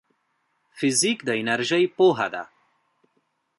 فزیک 0.77 1.17
د 1.27 1.29
انرژۍ 1.41 1.83
پوهنه 1.95 2.27
ده 2.33 2.41